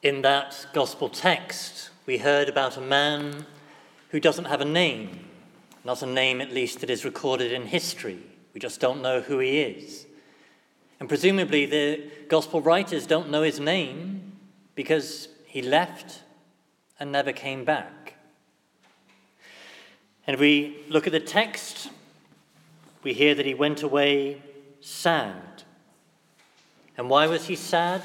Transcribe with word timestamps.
In 0.00 0.22
that 0.22 0.68
gospel 0.72 1.08
text, 1.08 1.90
we 2.06 2.18
heard 2.18 2.48
about 2.48 2.76
a 2.76 2.80
man 2.80 3.46
who 4.10 4.20
doesn't 4.20 4.44
have 4.44 4.60
a 4.60 4.64
name, 4.64 5.28
not 5.84 6.02
a 6.02 6.06
name 6.06 6.40
at 6.40 6.52
least 6.52 6.80
that 6.80 6.90
is 6.90 7.04
recorded 7.04 7.52
in 7.52 7.66
history. 7.66 8.20
We 8.54 8.60
just 8.60 8.78
don't 8.78 9.02
know 9.02 9.20
who 9.20 9.40
he 9.40 9.58
is. 9.60 10.06
And 11.00 11.08
presumably, 11.08 11.66
the 11.66 12.08
gospel 12.28 12.60
writers 12.60 13.08
don't 13.08 13.28
know 13.28 13.42
his 13.42 13.58
name 13.58 14.38
because 14.76 15.26
he 15.46 15.62
left 15.62 16.22
and 17.00 17.10
never 17.10 17.32
came 17.32 17.64
back. 17.64 18.14
And 20.28 20.38
we 20.38 20.76
look 20.88 21.08
at 21.08 21.12
the 21.12 21.18
text, 21.18 21.90
we 23.02 23.14
hear 23.14 23.34
that 23.34 23.46
he 23.46 23.54
went 23.54 23.82
away 23.82 24.42
sad. 24.80 25.64
And 26.96 27.10
why 27.10 27.26
was 27.26 27.46
he 27.46 27.56
sad? 27.56 28.02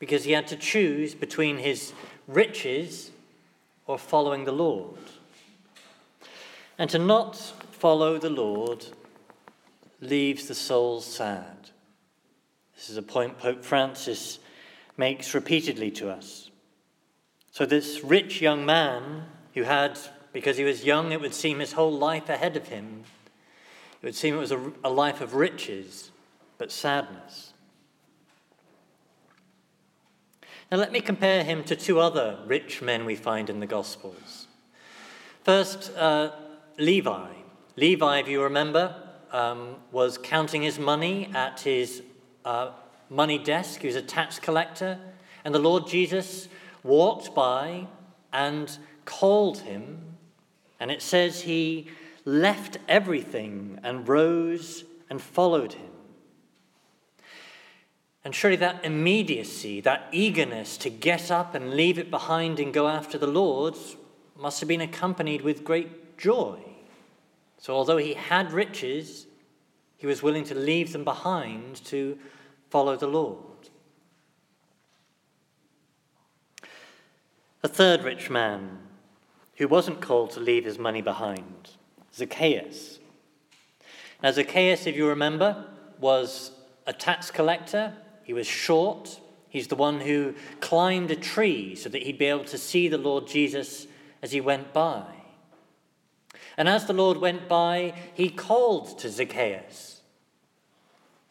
Because 0.00 0.24
he 0.24 0.32
had 0.32 0.48
to 0.48 0.56
choose 0.56 1.14
between 1.14 1.58
his 1.58 1.92
riches 2.26 3.12
or 3.86 3.96
following 3.96 4.44
the 4.44 4.52
Lord. 4.52 4.98
And 6.76 6.90
to 6.90 6.98
not 6.98 7.36
follow 7.36 8.18
the 8.18 8.30
Lord 8.30 8.86
leaves 10.00 10.48
the 10.48 10.54
soul 10.54 11.00
sad. 11.00 11.70
This 12.74 12.88
is 12.88 12.96
a 12.96 13.02
point 13.02 13.38
Pope 13.38 13.62
Francis 13.62 14.38
makes 14.96 15.34
repeatedly 15.34 15.90
to 15.92 16.10
us. 16.10 16.50
So, 17.52 17.66
this 17.66 18.02
rich 18.02 18.40
young 18.40 18.64
man 18.64 19.24
who 19.54 19.64
had, 19.64 19.98
because 20.32 20.56
he 20.56 20.64
was 20.64 20.84
young, 20.84 21.12
it 21.12 21.20
would 21.20 21.34
seem 21.34 21.58
his 21.58 21.72
whole 21.72 21.92
life 21.92 22.28
ahead 22.28 22.56
of 22.56 22.68
him, 22.68 23.04
it 24.00 24.06
would 24.06 24.14
seem 24.14 24.34
it 24.34 24.38
was 24.38 24.52
a, 24.52 24.72
a 24.82 24.88
life 24.88 25.20
of 25.20 25.34
riches, 25.34 26.10
but 26.56 26.72
sadness. 26.72 27.52
Now, 30.70 30.78
let 30.78 30.92
me 30.92 31.00
compare 31.00 31.42
him 31.42 31.64
to 31.64 31.74
two 31.74 31.98
other 31.98 32.38
rich 32.46 32.80
men 32.80 33.04
we 33.04 33.16
find 33.16 33.50
in 33.50 33.58
the 33.58 33.66
Gospels. 33.66 34.46
First, 35.42 35.92
uh, 35.96 36.30
Levi. 36.78 37.28
Levi, 37.74 38.18
if 38.18 38.28
you 38.28 38.40
remember, 38.44 38.94
um, 39.32 39.76
was 39.90 40.16
counting 40.16 40.62
his 40.62 40.78
money 40.78 41.28
at 41.34 41.58
his 41.58 42.04
uh, 42.44 42.70
money 43.08 43.36
desk. 43.36 43.80
He 43.80 43.88
was 43.88 43.96
a 43.96 44.02
tax 44.02 44.38
collector. 44.38 44.96
And 45.44 45.52
the 45.52 45.58
Lord 45.58 45.88
Jesus 45.88 46.46
walked 46.84 47.34
by 47.34 47.88
and 48.32 48.78
called 49.04 49.58
him. 49.58 50.14
And 50.78 50.92
it 50.92 51.02
says 51.02 51.40
he 51.40 51.88
left 52.24 52.78
everything 52.88 53.80
and 53.82 54.06
rose 54.06 54.84
and 55.08 55.20
followed 55.20 55.72
him. 55.72 55.90
And 58.24 58.34
surely 58.34 58.56
that 58.56 58.84
immediacy, 58.84 59.80
that 59.80 60.08
eagerness 60.12 60.76
to 60.78 60.90
get 60.90 61.30
up 61.30 61.54
and 61.54 61.74
leave 61.74 61.98
it 61.98 62.10
behind 62.10 62.60
and 62.60 62.72
go 62.72 62.86
after 62.86 63.16
the 63.16 63.26
Lord 63.26 63.76
must 64.38 64.60
have 64.60 64.68
been 64.68 64.80
accompanied 64.80 65.42
with 65.42 65.64
great 65.64 66.18
joy. 66.18 66.58
So, 67.58 67.74
although 67.74 67.96
he 67.96 68.14
had 68.14 68.52
riches, 68.52 69.26
he 69.96 70.06
was 70.06 70.22
willing 70.22 70.44
to 70.44 70.54
leave 70.54 70.92
them 70.92 71.04
behind 71.04 71.76
to 71.86 72.18
follow 72.70 72.96
the 72.96 73.06
Lord. 73.06 73.68
A 77.62 77.68
third 77.68 78.02
rich 78.02 78.30
man 78.30 78.78
who 79.56 79.68
wasn't 79.68 80.00
called 80.00 80.30
to 80.30 80.40
leave 80.40 80.64
his 80.64 80.78
money 80.78 81.02
behind, 81.02 81.72
Zacchaeus. 82.14 82.98
Now, 84.22 84.30
Zacchaeus, 84.30 84.86
if 84.86 84.96
you 84.96 85.06
remember, 85.06 85.66
was 85.98 86.52
a 86.86 86.94
tax 86.94 87.30
collector. 87.30 87.92
He 88.30 88.34
was 88.34 88.46
short. 88.46 89.18
He's 89.48 89.66
the 89.66 89.74
one 89.74 89.98
who 89.98 90.36
climbed 90.60 91.10
a 91.10 91.16
tree 91.16 91.74
so 91.74 91.88
that 91.88 92.04
he'd 92.04 92.16
be 92.16 92.26
able 92.26 92.44
to 92.44 92.58
see 92.58 92.86
the 92.86 92.96
Lord 92.96 93.26
Jesus 93.26 93.88
as 94.22 94.30
he 94.30 94.40
went 94.40 94.72
by. 94.72 95.02
And 96.56 96.68
as 96.68 96.86
the 96.86 96.92
Lord 96.92 97.16
went 97.16 97.48
by, 97.48 97.92
he 98.14 98.30
called 98.30 99.00
to 99.00 99.08
Zacchaeus. 99.08 100.02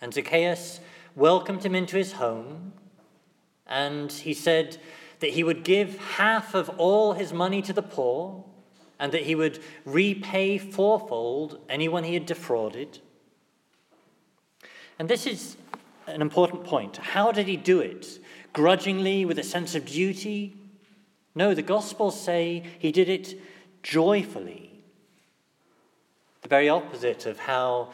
And 0.01 0.13
Zacchaeus 0.13 0.81
welcomed 1.15 1.63
him 1.63 1.73
into 1.73 1.95
his 1.95 2.11
home, 2.11 2.73
and 3.65 4.11
he 4.11 4.33
said 4.33 4.75
that 5.21 5.29
he 5.29 5.43
would 5.45 5.63
give 5.63 5.97
half 5.99 6.53
of 6.53 6.67
all 6.71 7.13
his 7.13 7.31
money 7.31 7.61
to 7.61 7.71
the 7.71 7.81
poor, 7.81 8.43
and 8.99 9.13
that 9.13 9.23
he 9.23 9.35
would 9.35 9.63
repay 9.85 10.57
fourfold 10.57 11.61
anyone 11.69 12.03
he 12.03 12.15
had 12.15 12.25
defrauded. 12.25 12.99
And 14.99 15.07
this 15.07 15.25
is 15.25 15.55
an 16.09 16.21
important 16.21 16.63
point. 16.63 16.97
How 16.97 17.31
did 17.31 17.47
he 17.47 17.57
do 17.57 17.79
it? 17.79 18.19
Grudgingly, 18.53 19.25
with 19.25 19.39
a 19.39 19.43
sense 19.43 19.75
of 19.75 19.85
duty? 19.85 20.55
No, 21.35 21.53
the 21.53 21.61
Gospels 21.61 22.19
say 22.19 22.63
he 22.79 22.91
did 22.91 23.09
it 23.09 23.39
joyfully. 23.83 24.71
The 26.41 26.49
very 26.49 26.69
opposite 26.69 27.25
of 27.25 27.39
how 27.39 27.89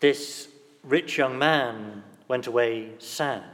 this 0.00 0.48
rich 0.82 1.18
young 1.18 1.38
man 1.38 2.02
went 2.28 2.46
away 2.46 2.92
sad. 2.98 3.44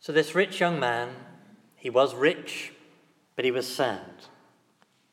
So, 0.00 0.12
this 0.12 0.36
rich 0.36 0.60
young 0.60 0.78
man, 0.78 1.08
he 1.74 1.90
was 1.90 2.14
rich, 2.14 2.72
but 3.34 3.44
he 3.44 3.50
was 3.50 3.66
sad. 3.66 4.08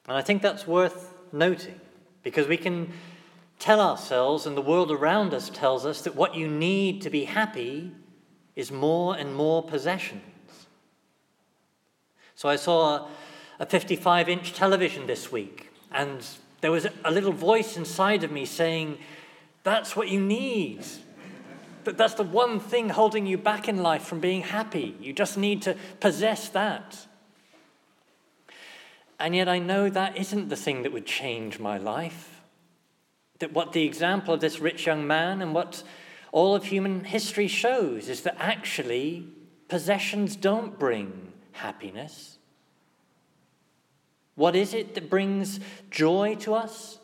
And 0.07 0.15
I 0.15 0.21
think 0.21 0.41
that's 0.41 0.67
worth 0.67 1.13
noting 1.31 1.81
because 2.23 2.47
we 2.47 2.57
can 2.57 2.91
tell 3.59 3.79
ourselves, 3.79 4.45
and 4.45 4.57
the 4.57 4.61
world 4.61 4.91
around 4.91 5.33
us 5.33 5.49
tells 5.49 5.85
us, 5.85 6.01
that 6.01 6.15
what 6.15 6.35
you 6.35 6.47
need 6.47 7.01
to 7.01 7.09
be 7.09 7.25
happy 7.25 7.91
is 8.55 8.71
more 8.71 9.15
and 9.15 9.35
more 9.35 9.63
possessions. 9.63 10.21
So, 12.35 12.49
I 12.49 12.55
saw 12.55 13.07
a 13.59 13.65
55 13.65 14.27
inch 14.27 14.53
television 14.53 15.07
this 15.07 15.31
week, 15.31 15.71
and 15.91 16.25
there 16.61 16.71
was 16.71 16.87
a 17.05 17.11
little 17.11 17.31
voice 17.31 17.77
inside 17.77 18.23
of 18.23 18.31
me 18.31 18.45
saying, 18.45 18.97
That's 19.63 19.95
what 19.95 20.09
you 20.09 20.19
need. 20.19 20.83
That's 21.83 22.13
the 22.13 22.23
one 22.23 22.59
thing 22.59 22.89
holding 22.89 23.25
you 23.25 23.37
back 23.37 23.67
in 23.67 23.83
life 23.83 24.03
from 24.03 24.19
being 24.19 24.41
happy. 24.41 24.95
You 25.01 25.13
just 25.13 25.37
need 25.37 25.61
to 25.63 25.75
possess 25.99 26.49
that. 26.49 27.05
And 29.23 29.33
yet 29.33 29.47
I 29.47 29.57
know 29.57 29.89
that 29.89 30.17
isn't 30.17 30.49
the 30.49 30.57
thing 30.57 30.83
that 30.83 30.91
would 30.91 31.05
change 31.05 31.57
my 31.57 31.77
life. 31.77 32.41
That 33.39 33.53
what 33.53 33.71
the 33.71 33.85
example 33.85 34.33
of 34.33 34.41
this 34.41 34.59
rich 34.59 34.85
young 34.85 35.07
man 35.07 35.41
and 35.41 35.53
what 35.53 35.81
all 36.33 36.55
of 36.55 36.65
human 36.65 37.05
history 37.05 37.47
shows 37.47 38.09
is 38.09 38.23
that 38.23 38.35
actually 38.37 39.25
possessions 39.69 40.35
don't 40.35 40.77
bring 40.77 41.31
happiness. 41.53 42.37
What 44.35 44.57
is 44.57 44.73
it 44.73 44.93
that 44.95 45.09
brings 45.09 45.61
joy 45.89 46.35
to 46.41 46.53
us? 46.55 46.99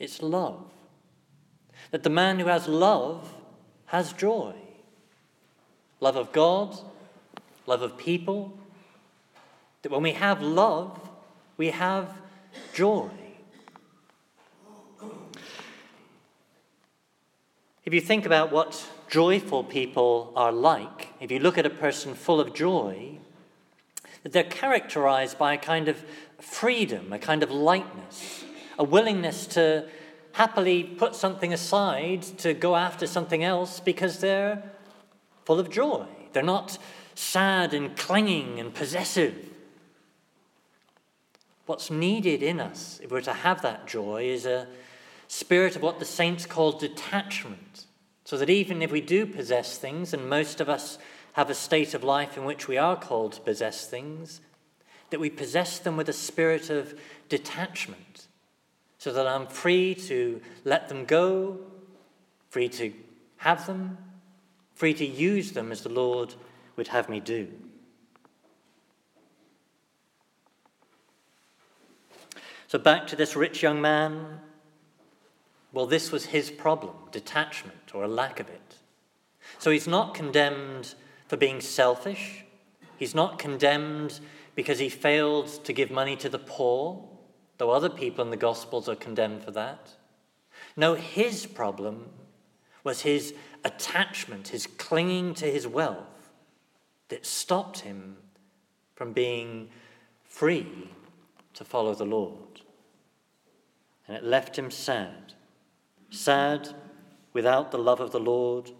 It's 0.00 0.20
love. 0.20 0.64
That 1.92 2.02
the 2.02 2.10
man 2.10 2.40
who 2.40 2.46
has 2.46 2.66
love 2.66 3.32
has 3.86 4.12
joy 4.12 4.54
love 6.00 6.16
of 6.16 6.32
God, 6.32 6.76
love 7.68 7.82
of 7.82 7.96
people. 7.96 8.58
That 9.82 9.90
when 9.90 10.02
we 10.02 10.12
have 10.12 10.40
love, 10.40 10.98
we 11.56 11.68
have 11.70 12.08
joy. 12.72 13.10
If 17.84 17.92
you 17.92 18.00
think 18.00 18.24
about 18.24 18.52
what 18.52 18.88
joyful 19.10 19.64
people 19.64 20.32
are 20.36 20.52
like, 20.52 21.08
if 21.20 21.32
you 21.32 21.40
look 21.40 21.58
at 21.58 21.66
a 21.66 21.70
person 21.70 22.14
full 22.14 22.40
of 22.40 22.54
joy, 22.54 23.18
they're 24.22 24.44
characterized 24.44 25.36
by 25.36 25.54
a 25.54 25.58
kind 25.58 25.88
of 25.88 26.04
freedom, 26.38 27.12
a 27.12 27.18
kind 27.18 27.42
of 27.42 27.50
lightness, 27.50 28.44
a 28.78 28.84
willingness 28.84 29.46
to 29.48 29.88
happily 30.32 30.84
put 30.84 31.14
something 31.14 31.52
aside 31.52 32.22
to 32.22 32.54
go 32.54 32.76
after 32.76 33.06
something 33.06 33.42
else 33.42 33.80
because 33.80 34.18
they're 34.20 34.62
full 35.44 35.58
of 35.58 35.68
joy. 35.68 36.06
They're 36.32 36.42
not 36.42 36.78
sad 37.14 37.74
and 37.74 37.96
clinging 37.96 38.58
and 38.60 38.72
possessive. 38.72 39.51
What's 41.72 41.90
needed 41.90 42.42
in 42.42 42.60
us, 42.60 43.00
if 43.02 43.10
we're 43.10 43.22
to 43.22 43.32
have 43.32 43.62
that 43.62 43.86
joy, 43.86 44.24
is 44.24 44.44
a 44.44 44.68
spirit 45.26 45.74
of 45.74 45.80
what 45.80 45.98
the 45.98 46.04
saints 46.04 46.44
call 46.44 46.72
detachment. 46.72 47.86
So 48.26 48.36
that 48.36 48.50
even 48.50 48.82
if 48.82 48.92
we 48.92 49.00
do 49.00 49.24
possess 49.24 49.78
things, 49.78 50.12
and 50.12 50.28
most 50.28 50.60
of 50.60 50.68
us 50.68 50.98
have 51.32 51.48
a 51.48 51.54
state 51.54 51.94
of 51.94 52.04
life 52.04 52.36
in 52.36 52.44
which 52.44 52.68
we 52.68 52.76
are 52.76 52.94
called 52.94 53.32
to 53.32 53.40
possess 53.40 53.86
things, 53.86 54.42
that 55.08 55.18
we 55.18 55.30
possess 55.30 55.78
them 55.78 55.96
with 55.96 56.10
a 56.10 56.12
spirit 56.12 56.68
of 56.68 56.92
detachment, 57.30 58.26
so 58.98 59.10
that 59.10 59.26
I'm 59.26 59.46
free 59.46 59.94
to 59.94 60.42
let 60.66 60.90
them 60.90 61.06
go, 61.06 61.58
free 62.50 62.68
to 62.68 62.92
have 63.38 63.66
them, 63.66 63.96
free 64.74 64.92
to 64.92 65.06
use 65.06 65.52
them 65.52 65.72
as 65.72 65.80
the 65.80 65.88
Lord 65.88 66.34
would 66.76 66.88
have 66.88 67.08
me 67.08 67.18
do. 67.18 67.48
So, 72.72 72.78
back 72.78 73.06
to 73.08 73.16
this 73.16 73.36
rich 73.36 73.62
young 73.62 73.82
man. 73.82 74.40
Well, 75.74 75.84
this 75.84 76.10
was 76.10 76.24
his 76.24 76.50
problem 76.50 76.94
detachment 77.10 77.92
or 77.92 78.02
a 78.02 78.08
lack 78.08 78.40
of 78.40 78.48
it. 78.48 78.76
So 79.58 79.70
he's 79.70 79.86
not 79.86 80.14
condemned 80.14 80.94
for 81.28 81.36
being 81.36 81.60
selfish. 81.60 82.46
He's 82.96 83.14
not 83.14 83.38
condemned 83.38 84.20
because 84.54 84.78
he 84.78 84.88
failed 84.88 85.48
to 85.64 85.74
give 85.74 85.90
money 85.90 86.16
to 86.16 86.30
the 86.30 86.38
poor, 86.38 87.06
though 87.58 87.72
other 87.72 87.90
people 87.90 88.24
in 88.24 88.30
the 88.30 88.38
Gospels 88.38 88.88
are 88.88 88.96
condemned 88.96 89.44
for 89.44 89.50
that. 89.50 89.90
No, 90.74 90.94
his 90.94 91.44
problem 91.44 92.08
was 92.84 93.02
his 93.02 93.34
attachment, 93.64 94.48
his 94.48 94.66
clinging 94.66 95.34
to 95.34 95.44
his 95.44 95.66
wealth, 95.66 96.30
that 97.10 97.26
stopped 97.26 97.80
him 97.80 98.16
from 98.94 99.12
being 99.12 99.68
free 100.24 100.88
to 101.52 101.66
follow 101.66 101.94
the 101.94 102.06
Lord. 102.06 102.61
And 104.12 104.22
it 104.22 104.28
left 104.28 104.58
him 104.58 104.70
sad. 104.70 105.32
Sad 106.10 106.74
without 107.32 107.70
the 107.70 107.78
love 107.78 107.98
of 107.98 108.10
the 108.10 108.20
Lord. 108.20 108.70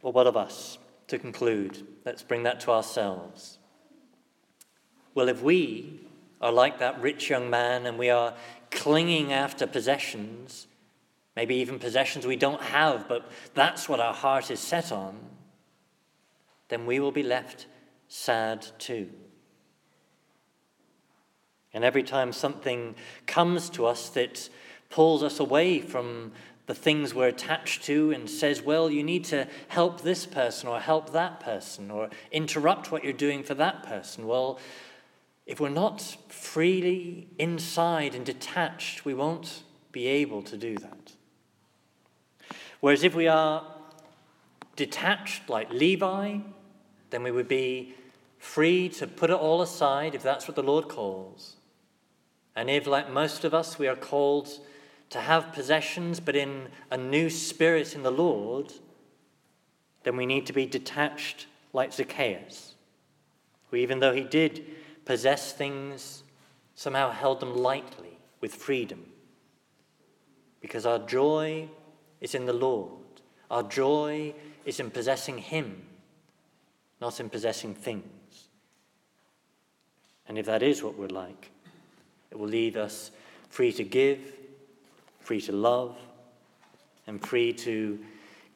Well, 0.00 0.14
what 0.14 0.26
of 0.26 0.34
us? 0.34 0.78
To 1.08 1.18
conclude, 1.18 1.86
let's 2.06 2.22
bring 2.22 2.44
that 2.44 2.60
to 2.60 2.70
ourselves. 2.70 3.58
Well, 5.14 5.28
if 5.28 5.42
we 5.42 6.00
are 6.40 6.50
like 6.50 6.78
that 6.78 6.98
rich 6.98 7.28
young 7.28 7.50
man 7.50 7.84
and 7.84 7.98
we 7.98 8.08
are 8.08 8.32
clinging 8.70 9.34
after 9.34 9.66
possessions, 9.66 10.66
maybe 11.36 11.56
even 11.56 11.78
possessions 11.78 12.26
we 12.26 12.36
don't 12.36 12.62
have, 12.62 13.06
but 13.06 13.30
that's 13.52 13.86
what 13.86 14.00
our 14.00 14.14
heart 14.14 14.50
is 14.50 14.60
set 14.60 14.90
on, 14.90 15.14
then 16.68 16.86
we 16.86 17.00
will 17.00 17.12
be 17.12 17.22
left 17.22 17.66
sad 18.08 18.66
too. 18.78 19.10
And 21.76 21.84
every 21.84 22.02
time 22.02 22.32
something 22.32 22.94
comes 23.26 23.68
to 23.70 23.84
us 23.84 24.08
that 24.08 24.48
pulls 24.88 25.22
us 25.22 25.38
away 25.38 25.78
from 25.80 26.32
the 26.64 26.74
things 26.74 27.12
we're 27.14 27.28
attached 27.28 27.84
to 27.84 28.12
and 28.12 28.30
says, 28.30 28.62
well, 28.62 28.90
you 28.90 29.02
need 29.02 29.26
to 29.26 29.46
help 29.68 30.00
this 30.00 30.24
person 30.24 30.70
or 30.70 30.80
help 30.80 31.12
that 31.12 31.38
person 31.38 31.90
or 31.90 32.08
interrupt 32.32 32.90
what 32.90 33.04
you're 33.04 33.12
doing 33.12 33.42
for 33.42 33.52
that 33.52 33.82
person. 33.82 34.26
Well, 34.26 34.58
if 35.44 35.60
we're 35.60 35.68
not 35.68 36.00
freely 36.28 37.28
inside 37.38 38.14
and 38.14 38.24
detached, 38.24 39.04
we 39.04 39.12
won't 39.12 39.62
be 39.92 40.06
able 40.06 40.40
to 40.44 40.56
do 40.56 40.76
that. 40.76 41.12
Whereas 42.80 43.04
if 43.04 43.14
we 43.14 43.28
are 43.28 43.66
detached 44.76 45.50
like 45.50 45.70
Levi, 45.70 46.38
then 47.10 47.22
we 47.22 47.30
would 47.30 47.48
be 47.48 47.94
free 48.38 48.88
to 48.88 49.06
put 49.06 49.28
it 49.28 49.36
all 49.36 49.60
aside 49.60 50.14
if 50.14 50.22
that's 50.22 50.48
what 50.48 50.54
the 50.54 50.62
Lord 50.62 50.88
calls. 50.88 51.56
And 52.56 52.70
if, 52.70 52.86
like 52.86 53.10
most 53.10 53.44
of 53.44 53.54
us, 53.54 53.78
we 53.78 53.86
are 53.86 53.94
called 53.94 54.48
to 55.10 55.20
have 55.20 55.52
possessions 55.52 56.18
but 56.18 56.34
in 56.34 56.68
a 56.90 56.96
new 56.96 57.30
spirit 57.30 57.94
in 57.94 58.02
the 58.02 58.10
Lord, 58.10 58.72
then 60.02 60.16
we 60.16 60.26
need 60.26 60.46
to 60.46 60.52
be 60.52 60.66
detached 60.66 61.46
like 61.72 61.92
Zacchaeus, 61.92 62.74
who, 63.70 63.76
even 63.76 64.00
though 64.00 64.14
he 64.14 64.24
did 64.24 64.64
possess 65.04 65.52
things, 65.52 66.22
somehow 66.74 67.10
held 67.10 67.40
them 67.40 67.54
lightly 67.54 68.18
with 68.40 68.54
freedom. 68.54 69.04
Because 70.60 70.86
our 70.86 70.98
joy 70.98 71.68
is 72.20 72.34
in 72.34 72.46
the 72.46 72.52
Lord, 72.52 72.90
our 73.50 73.62
joy 73.62 74.34
is 74.64 74.80
in 74.80 74.90
possessing 74.90 75.38
Him, 75.38 75.82
not 77.00 77.20
in 77.20 77.30
possessing 77.30 77.74
things. 77.74 78.48
And 80.28 80.38
if 80.38 80.46
that 80.46 80.62
is 80.62 80.82
what 80.82 80.98
we're 80.98 81.06
like, 81.06 81.50
it 82.30 82.38
will 82.38 82.48
leave 82.48 82.76
us 82.76 83.10
free 83.48 83.72
to 83.72 83.84
give 83.84 84.32
free 85.26 85.40
to 85.40 85.50
love, 85.50 85.96
and 87.08 87.20
free 87.20 87.52
to 87.52 87.98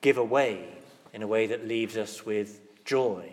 give 0.02 0.18
away 0.18 0.68
in 1.12 1.20
a 1.20 1.26
way 1.26 1.48
that 1.48 1.66
leaves 1.66 1.96
us 1.96 2.24
with 2.24 2.60
joy 2.84 3.28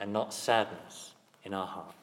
and 0.00 0.12
not 0.12 0.34
sadness 0.34 1.12
in 1.44 1.54
our 1.54 1.66
heart. 1.66 1.94